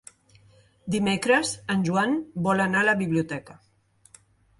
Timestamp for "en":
1.73-1.83